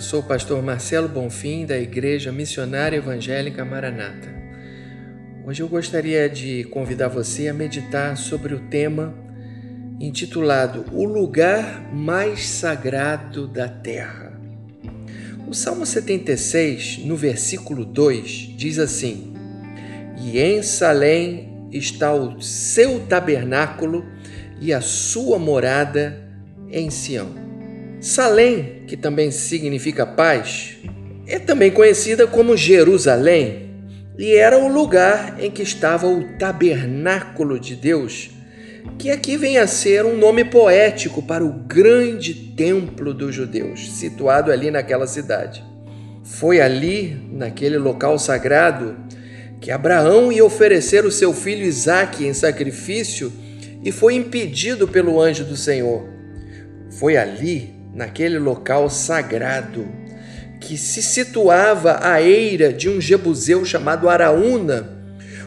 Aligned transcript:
Eu 0.00 0.04
sou 0.04 0.20
o 0.20 0.22
pastor 0.22 0.62
Marcelo 0.62 1.10
Bonfim, 1.10 1.66
da 1.66 1.78
Igreja 1.78 2.32
Missionária 2.32 2.96
Evangélica 2.96 3.66
Maranata. 3.66 4.34
Hoje 5.44 5.62
eu 5.62 5.68
gostaria 5.68 6.26
de 6.26 6.64
convidar 6.64 7.08
você 7.08 7.48
a 7.48 7.52
meditar 7.52 8.16
sobre 8.16 8.54
o 8.54 8.60
tema 8.60 9.14
intitulado 10.00 10.86
O 10.90 11.04
Lugar 11.04 11.92
Mais 11.92 12.48
Sagrado 12.48 13.46
da 13.46 13.68
Terra. 13.68 14.40
O 15.46 15.52
Salmo 15.52 15.84
76, 15.84 17.00
no 17.04 17.14
versículo 17.14 17.84
2, 17.84 18.54
diz 18.56 18.78
assim: 18.78 19.34
E 20.16 20.38
em 20.40 20.62
Salém 20.62 21.68
está 21.70 22.14
o 22.14 22.40
seu 22.40 23.00
tabernáculo 23.00 24.06
e 24.62 24.72
a 24.72 24.80
sua 24.80 25.38
morada 25.38 26.26
em 26.70 26.88
Sião. 26.88 27.49
Salém, 28.00 28.84
que 28.86 28.96
também 28.96 29.30
significa 29.30 30.06
paz, 30.06 30.78
é 31.26 31.38
também 31.38 31.70
conhecida 31.70 32.26
como 32.26 32.56
Jerusalém 32.56 33.68
e 34.18 34.34
era 34.34 34.58
o 34.58 34.68
lugar 34.68 35.36
em 35.38 35.50
que 35.50 35.62
estava 35.62 36.06
o 36.06 36.24
tabernáculo 36.38 37.60
de 37.60 37.76
Deus, 37.76 38.30
que 38.98 39.10
aqui 39.10 39.36
vem 39.36 39.58
a 39.58 39.66
ser 39.66 40.06
um 40.06 40.16
nome 40.16 40.44
poético 40.44 41.22
para 41.22 41.44
o 41.44 41.52
grande 41.52 42.32
templo 42.34 43.12
dos 43.12 43.34
judeus, 43.34 43.90
situado 43.92 44.50
ali 44.50 44.70
naquela 44.70 45.06
cidade. 45.06 45.62
Foi 46.24 46.58
ali, 46.58 47.18
naquele 47.30 47.76
local 47.76 48.18
sagrado, 48.18 48.96
que 49.60 49.70
Abraão 49.70 50.32
ia 50.32 50.44
oferecer 50.44 51.04
o 51.04 51.10
seu 51.10 51.34
filho 51.34 51.66
Isaque 51.66 52.26
em 52.26 52.32
sacrifício 52.32 53.30
e 53.84 53.92
foi 53.92 54.14
impedido 54.14 54.88
pelo 54.88 55.20
anjo 55.20 55.44
do 55.44 55.56
Senhor. 55.56 56.08
Foi 56.90 57.16
ali 57.16 57.79
naquele 57.94 58.38
local 58.38 58.88
sagrado 58.88 59.86
que 60.60 60.76
se 60.76 61.02
situava 61.02 61.98
à 62.02 62.20
eira 62.22 62.72
de 62.72 62.88
um 62.88 63.00
jebuseu 63.00 63.64
chamado 63.64 64.08
Araúna, 64.08 65.00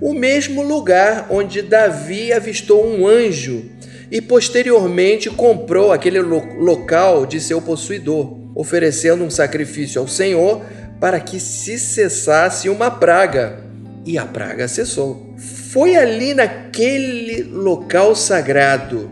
o 0.00 0.12
mesmo 0.12 0.62
lugar 0.62 1.28
onde 1.30 1.62
Davi 1.62 2.32
avistou 2.32 2.86
um 2.86 3.06
anjo 3.06 3.70
e 4.10 4.20
posteriormente 4.20 5.30
comprou 5.30 5.92
aquele 5.92 6.20
lo 6.20 6.42
local 6.58 7.24
de 7.24 7.40
seu 7.40 7.62
possuidor, 7.62 8.36
oferecendo 8.54 9.24
um 9.24 9.30
sacrifício 9.30 10.00
ao 10.00 10.08
Senhor 10.08 10.62
para 11.00 11.20
que 11.20 11.38
se 11.40 11.78
cessasse 11.78 12.68
uma 12.68 12.90
praga. 12.90 13.64
E 14.04 14.18
a 14.18 14.24
praga 14.24 14.68
cessou. 14.68 15.34
Foi 15.36 15.96
ali 15.96 16.32
naquele 16.32 17.42
local 17.42 18.14
sagrado 18.14 19.10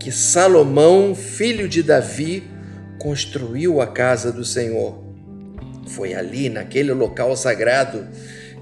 que 0.00 0.10
Salomão, 0.10 1.14
filho 1.14 1.68
de 1.68 1.82
Davi, 1.82 2.42
construiu 2.98 3.82
a 3.82 3.86
casa 3.86 4.32
do 4.32 4.44
Senhor. 4.44 5.04
Foi 5.86 6.14
ali, 6.14 6.48
naquele 6.48 6.92
local 6.92 7.36
sagrado, 7.36 8.08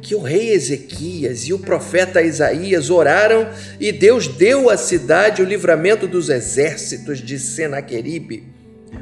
que 0.02 0.16
o 0.16 0.20
rei 0.20 0.50
Ezequias 0.50 1.46
e 1.46 1.52
o 1.52 1.58
profeta 1.60 2.20
Isaías 2.20 2.90
oraram 2.90 3.48
e 3.78 3.92
Deus 3.92 4.26
deu 4.26 4.68
à 4.68 4.76
cidade 4.76 5.40
o 5.40 5.44
livramento 5.44 6.08
dos 6.08 6.28
exércitos 6.28 7.20
de 7.20 7.38
Senaqueribe. 7.38 8.44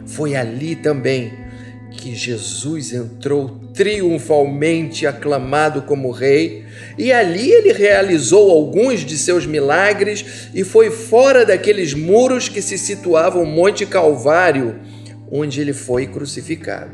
Foi 0.05 0.37
ali 0.37 0.77
também 0.77 1.33
que 2.07 2.15
Jesus 2.15 2.93
entrou 2.93 3.59
triunfalmente 3.75 5.09
aclamado 5.09 5.83
como 5.83 6.13
rei, 6.13 6.65
e 6.97 7.13
ali 7.13 7.51
ele 7.51 7.73
realizou 7.73 8.49
alguns 8.49 9.01
de 9.01 9.19
seus 9.19 9.45
milagres 9.45 10.49
e 10.55 10.63
foi 10.63 10.89
fora 10.89 11.45
daqueles 11.45 11.95
muros 11.95 12.49
que 12.49 12.63
se 12.63 12.79
situavam 12.79 13.45
Monte 13.45 13.85
Calvário, 13.85 14.79
onde 15.33 15.61
ele 15.61 15.73
foi 15.73 16.07
crucificado. 16.07 16.93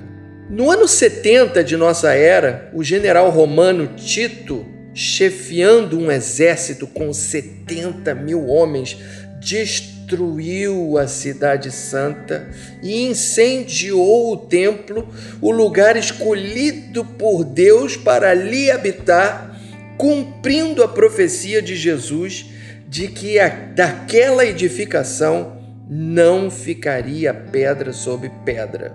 No 0.48 0.70
ano 0.70 0.88
70 0.88 1.62
de 1.62 1.76
nossa 1.76 2.14
era, 2.14 2.70
o 2.72 2.82
general 2.82 3.28
romano 3.28 3.88
Tito, 3.94 4.64
chefiando 4.94 5.98
um 5.98 6.10
exército 6.10 6.86
com 6.86 7.12
70 7.12 8.14
mil 8.14 8.46
homens, 8.46 8.96
destruiu 9.40 10.98
a 10.98 11.06
Cidade 11.08 11.70
Santa 11.70 12.48
e 12.82 13.02
incendiou 13.06 14.32
o 14.32 14.36
templo, 14.36 15.08
o 15.40 15.50
lugar 15.50 15.96
escolhido 15.96 17.04
por 17.04 17.44
Deus 17.44 17.96
para 17.96 18.30
ali 18.30 18.70
habitar, 18.70 19.58
cumprindo 19.96 20.82
a 20.82 20.88
profecia 20.88 21.62
de 21.62 21.74
Jesus 21.76 22.46
de 22.88 23.08
que 23.08 23.38
a, 23.38 23.48
daquela 23.48 24.44
edificação 24.44 25.60
não 25.88 26.50
ficaria 26.50 27.32
pedra 27.32 27.92
sobre 27.92 28.30
pedra. 28.44 28.94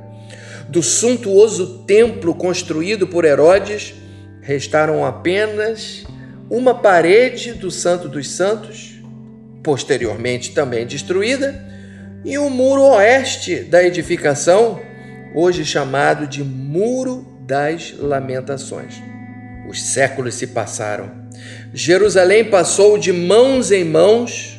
Do 0.70 0.84
suntuoso 0.84 1.80
templo 1.86 2.36
construído 2.36 3.08
por 3.08 3.26
Herodes, 3.26 3.96
restaram 4.48 5.04
apenas 5.04 6.06
uma 6.50 6.74
parede 6.74 7.52
do 7.52 7.70
Santo 7.70 8.08
dos 8.08 8.30
Santos 8.32 8.98
posteriormente 9.62 10.54
também 10.54 10.88
destruída, 10.88 11.62
e 12.24 12.38
o 12.38 12.50
muro 12.50 12.84
oeste 12.84 13.58
da 13.58 13.84
edificação, 13.84 14.80
hoje 15.36 15.66
chamado 15.66 16.26
de 16.26 16.42
Muro 16.42 17.28
das 17.42 17.94
Lamentações. 18.00 18.94
Os 19.70 19.82
séculos 19.82 20.36
se 20.36 20.48
passaram. 20.48 21.12
Jerusalém 21.74 22.46
passou 22.46 22.98
de 22.98 23.12
mãos 23.12 23.70
em 23.70 23.84
mãos, 23.84 24.57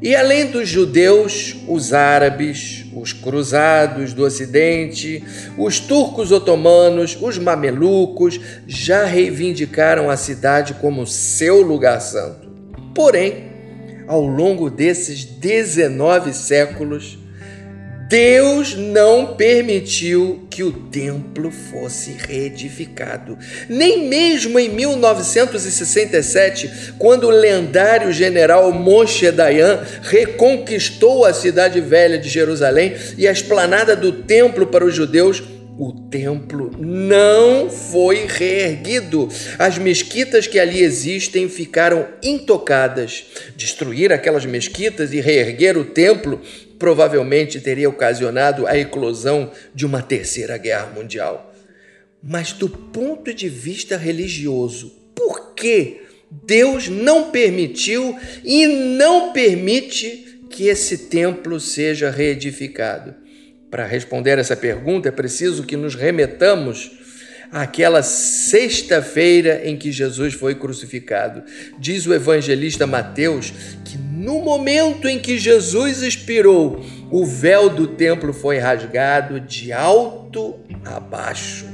e 0.00 0.14
além 0.14 0.50
dos 0.50 0.68
judeus, 0.68 1.56
os 1.66 1.92
árabes, 1.92 2.84
os 2.94 3.12
cruzados 3.12 4.12
do 4.12 4.24
Ocidente, 4.24 5.24
os 5.56 5.80
turcos 5.80 6.32
otomanos, 6.32 7.16
os 7.20 7.38
mamelucos 7.38 8.38
já 8.66 9.04
reivindicaram 9.04 10.10
a 10.10 10.16
cidade 10.16 10.74
como 10.74 11.06
seu 11.06 11.62
lugar 11.62 12.00
santo. 12.00 12.48
Porém, 12.94 13.46
ao 14.06 14.24
longo 14.24 14.70
desses 14.70 15.24
19 15.24 16.32
séculos, 16.32 17.18
Deus 18.08 18.76
não 18.76 19.34
permitiu 19.34 20.46
que 20.48 20.62
o 20.62 20.70
templo 20.70 21.50
fosse 21.50 22.12
reedificado. 22.12 23.36
Nem 23.68 24.08
mesmo 24.08 24.60
em 24.60 24.68
1967, 24.68 26.94
quando 26.98 27.24
o 27.24 27.30
lendário 27.30 28.12
general 28.12 28.72
Moshe 28.72 29.28
Dayan 29.32 29.80
reconquistou 30.02 31.24
a 31.24 31.34
cidade 31.34 31.80
velha 31.80 32.16
de 32.16 32.28
Jerusalém 32.28 32.94
e 33.18 33.26
a 33.26 33.32
esplanada 33.32 33.96
do 33.96 34.12
templo 34.12 34.68
para 34.68 34.84
os 34.84 34.94
judeus, 34.94 35.42
o 35.78 35.92
templo 36.08 36.70
não 36.78 37.68
foi 37.68 38.26
reerguido. 38.26 39.28
As 39.58 39.76
mesquitas 39.76 40.46
que 40.46 40.58
ali 40.58 40.80
existem 40.80 41.48
ficaram 41.48 42.08
intocadas. 42.22 43.26
Destruir 43.54 44.12
aquelas 44.12 44.46
mesquitas 44.46 45.12
e 45.12 45.20
reerguer 45.20 45.76
o 45.76 45.84
templo 45.84 46.40
provavelmente 46.78 47.60
teria 47.60 47.88
ocasionado 47.88 48.66
a 48.66 48.76
eclosão 48.76 49.50
de 49.74 49.84
uma 49.84 50.02
terceira 50.02 50.56
guerra 50.56 50.92
mundial. 50.94 51.54
Mas 52.22 52.52
do 52.52 52.68
ponto 52.68 53.32
de 53.32 53.48
vista 53.48 53.96
religioso, 53.96 54.92
por 55.14 55.54
que 55.54 56.02
Deus 56.30 56.88
não 56.88 57.30
permitiu 57.30 58.16
e 58.42 58.66
não 58.66 59.32
permite 59.32 60.40
que 60.50 60.68
esse 60.68 61.08
templo 61.08 61.60
seja 61.60 62.10
reedificado? 62.10 63.25
Para 63.70 63.86
responder 63.86 64.38
essa 64.38 64.56
pergunta, 64.56 65.08
é 65.08 65.12
preciso 65.12 65.64
que 65.64 65.76
nos 65.76 65.94
remetamos 65.94 66.92
àquela 67.50 68.02
sexta-feira 68.02 69.62
em 69.64 69.76
que 69.76 69.92
Jesus 69.92 70.34
foi 70.34 70.54
crucificado. 70.54 71.42
Diz 71.78 72.06
o 72.06 72.14
evangelista 72.14 72.86
Mateus 72.86 73.52
que 73.84 73.96
no 73.98 74.40
momento 74.42 75.08
em 75.08 75.18
que 75.18 75.38
Jesus 75.38 76.02
expirou, 76.02 76.84
o 77.10 77.24
véu 77.24 77.68
do 77.68 77.86
templo 77.86 78.32
foi 78.32 78.58
rasgado 78.58 79.40
de 79.40 79.72
alto 79.72 80.56
a 80.84 80.98
baixo 80.98 81.66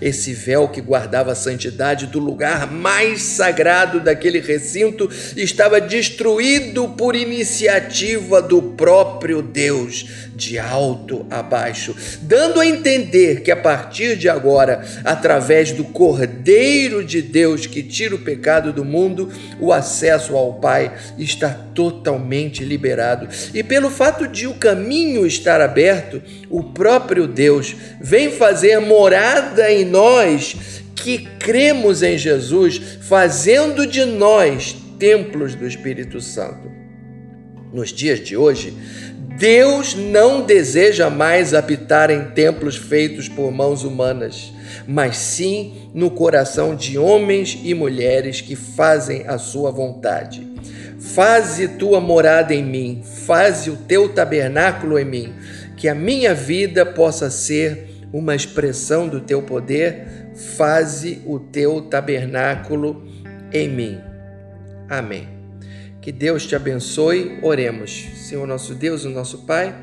esse 0.00 0.32
véu 0.32 0.68
que 0.68 0.80
guardava 0.80 1.32
a 1.32 1.34
santidade 1.34 2.06
do 2.06 2.18
lugar 2.18 2.70
mais 2.70 3.22
sagrado 3.22 4.00
daquele 4.00 4.40
recinto 4.40 5.10
estava 5.36 5.80
destruído 5.80 6.88
por 6.88 7.14
iniciativa 7.14 8.40
do 8.40 8.62
próprio 8.62 9.42
Deus, 9.42 10.06
de 10.34 10.58
alto 10.58 11.26
a 11.30 11.42
baixo, 11.42 11.94
dando 12.22 12.60
a 12.60 12.66
entender 12.66 13.42
que 13.42 13.50
a 13.50 13.56
partir 13.56 14.16
de 14.16 14.28
agora, 14.28 14.82
através 15.04 15.72
do 15.72 15.84
Cordeiro 15.84 17.04
de 17.04 17.20
Deus 17.20 17.66
que 17.66 17.82
tira 17.82 18.14
o 18.14 18.20
pecado 18.20 18.72
do 18.72 18.84
mundo, 18.84 19.30
o 19.60 19.72
acesso 19.72 20.34
ao 20.36 20.54
Pai 20.54 20.92
está 21.18 21.50
totalmente 21.74 22.64
liberado. 22.64 23.28
E 23.52 23.62
pelo 23.62 23.90
fato 23.90 24.26
de 24.26 24.46
o 24.46 24.54
caminho 24.54 25.26
estar 25.26 25.60
aberto, 25.60 26.22
o 26.48 26.62
próprio 26.62 27.26
Deus 27.26 27.76
vem 28.00 28.30
fazer 28.30 28.80
morada 28.80 29.70
em 29.70 29.84
nós 29.90 30.82
que 30.94 31.26
cremos 31.38 32.02
em 32.02 32.16
Jesus, 32.16 32.78
fazendo 33.00 33.86
de 33.86 34.04
nós 34.04 34.76
templos 34.98 35.54
do 35.54 35.66
Espírito 35.66 36.20
Santo. 36.20 36.70
Nos 37.72 37.90
dias 37.90 38.20
de 38.20 38.36
hoje, 38.36 38.74
Deus 39.38 39.94
não 39.94 40.42
deseja 40.42 41.08
mais 41.08 41.54
habitar 41.54 42.10
em 42.10 42.24
templos 42.32 42.76
feitos 42.76 43.26
por 43.26 43.50
mãos 43.50 43.84
humanas, 43.84 44.52
mas 44.86 45.16
sim 45.16 45.88
no 45.94 46.10
coração 46.10 46.76
de 46.76 46.98
homens 46.98 47.58
e 47.64 47.72
mulheres 47.72 48.42
que 48.42 48.54
fazem 48.54 49.24
a 49.26 49.38
sua 49.38 49.70
vontade. 49.70 50.46
Faze 50.98 51.68
tua 51.68 51.98
morada 52.00 52.54
em 52.54 52.62
mim, 52.62 53.02
faze 53.24 53.70
o 53.70 53.76
teu 53.76 54.10
tabernáculo 54.10 54.98
em 54.98 55.04
mim, 55.06 55.32
que 55.74 55.88
a 55.88 55.94
minha 55.94 56.34
vida 56.34 56.84
possa 56.84 57.30
ser 57.30 57.88
uma 58.12 58.34
expressão 58.34 59.08
do 59.08 59.20
teu 59.20 59.42
poder, 59.42 60.30
faze 60.56 61.22
o 61.26 61.38
teu 61.38 61.82
tabernáculo 61.82 63.06
em 63.52 63.68
mim. 63.68 64.00
Amém. 64.88 65.28
Que 66.00 66.10
Deus 66.10 66.46
te 66.46 66.56
abençoe. 66.56 67.38
Oremos. 67.42 68.08
Senhor 68.16 68.46
nosso 68.46 68.74
Deus, 68.74 69.04
o 69.04 69.10
nosso 69.10 69.38
Pai, 69.46 69.74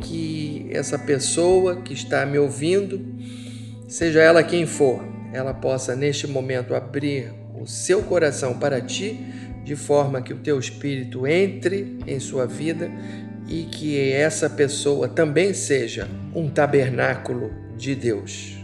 que 0.00 0.66
essa 0.70 0.98
pessoa 0.98 1.82
que 1.82 1.92
está 1.92 2.24
me 2.26 2.38
ouvindo, 2.38 3.00
seja 3.86 4.20
ela 4.20 4.42
quem 4.42 4.66
for, 4.66 5.04
ela 5.32 5.52
possa 5.52 5.94
neste 5.94 6.26
momento 6.26 6.74
abrir 6.74 7.32
o 7.60 7.66
seu 7.66 8.02
coração 8.02 8.58
para 8.58 8.80
ti, 8.80 9.18
de 9.64 9.76
forma 9.76 10.20
que 10.20 10.32
o 10.32 10.38
teu 10.38 10.58
espírito 10.58 11.26
entre 11.26 11.98
em 12.06 12.20
sua 12.20 12.46
vida 12.46 12.90
e 13.48 13.64
que 13.64 14.12
essa 14.12 14.48
pessoa 14.48 15.08
também 15.08 15.52
seja 15.52 16.08
um 16.34 16.48
tabernáculo 16.48 17.52
de 17.76 17.94
Deus 17.94 18.56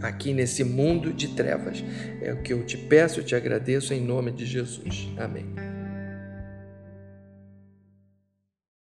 aqui 0.00 0.32
nesse 0.32 0.64
mundo 0.64 1.12
de 1.12 1.28
trevas. 1.28 1.82
É 2.20 2.32
o 2.32 2.42
que 2.42 2.52
eu 2.52 2.64
te 2.64 2.76
peço, 2.76 3.20
eu 3.20 3.24
te 3.24 3.34
agradeço 3.34 3.94
em 3.94 4.00
nome 4.00 4.32
de 4.32 4.44
Jesus. 4.44 5.08
Amém. 5.16 5.71